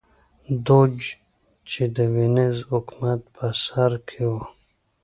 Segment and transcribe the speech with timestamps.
[0.67, 0.95] دوج
[1.69, 4.33] چې د وینز حکومت په سر کې و